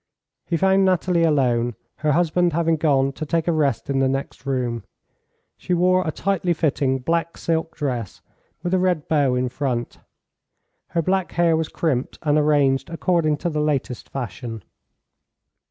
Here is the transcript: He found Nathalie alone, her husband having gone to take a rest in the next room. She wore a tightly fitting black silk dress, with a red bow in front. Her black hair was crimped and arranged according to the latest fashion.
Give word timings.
He 0.47 0.57
found 0.57 0.83
Nathalie 0.83 1.21
alone, 1.21 1.75
her 1.97 2.13
husband 2.13 2.53
having 2.53 2.75
gone 2.75 3.11
to 3.11 3.23
take 3.23 3.47
a 3.47 3.51
rest 3.51 3.87
in 3.87 3.99
the 3.99 4.09
next 4.09 4.47
room. 4.47 4.83
She 5.57 5.75
wore 5.75 6.07
a 6.07 6.11
tightly 6.11 6.53
fitting 6.55 6.97
black 6.97 7.37
silk 7.37 7.75
dress, 7.77 8.19
with 8.63 8.73
a 8.73 8.79
red 8.79 9.07
bow 9.07 9.35
in 9.35 9.47
front. 9.47 9.99
Her 10.87 11.03
black 11.03 11.33
hair 11.33 11.55
was 11.55 11.69
crimped 11.69 12.17
and 12.23 12.35
arranged 12.39 12.89
according 12.89 13.37
to 13.45 13.49
the 13.51 13.61
latest 13.61 14.09
fashion. 14.09 14.63